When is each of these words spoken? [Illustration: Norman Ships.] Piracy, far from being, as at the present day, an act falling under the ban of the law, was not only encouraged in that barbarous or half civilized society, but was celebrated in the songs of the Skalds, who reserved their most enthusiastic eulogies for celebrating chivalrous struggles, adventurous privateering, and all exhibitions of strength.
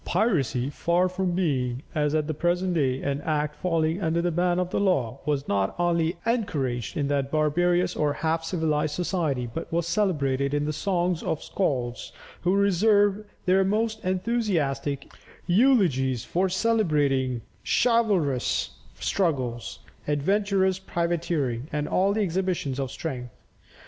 [Illustration: 0.03 0.31
Norman 0.31 0.37
Ships.] 0.39 0.51
Piracy, 0.57 0.69
far 0.71 1.09
from 1.09 1.31
being, 1.33 1.83
as 1.93 2.15
at 2.15 2.25
the 2.25 2.33
present 2.33 2.73
day, 2.73 3.03
an 3.03 3.21
act 3.21 3.55
falling 3.55 4.01
under 4.01 4.19
the 4.19 4.31
ban 4.31 4.57
of 4.57 4.71
the 4.71 4.79
law, 4.79 5.19
was 5.27 5.47
not 5.47 5.75
only 5.77 6.15
encouraged 6.25 6.97
in 6.97 7.07
that 7.09 7.29
barbarous 7.29 7.95
or 7.95 8.13
half 8.13 8.43
civilized 8.43 8.95
society, 8.95 9.45
but 9.53 9.71
was 9.71 9.85
celebrated 9.85 10.55
in 10.55 10.65
the 10.65 10.73
songs 10.73 11.21
of 11.21 11.37
the 11.37 11.43
Skalds, 11.43 12.11
who 12.41 12.55
reserved 12.55 13.29
their 13.45 13.63
most 13.63 14.03
enthusiastic 14.03 15.13
eulogies 15.45 16.25
for 16.25 16.49
celebrating 16.49 17.43
chivalrous 17.63 18.71
struggles, 18.99 19.81
adventurous 20.07 20.79
privateering, 20.79 21.67
and 21.71 21.87
all 21.87 22.17
exhibitions 22.17 22.79
of 22.79 22.89
strength. 22.89 23.29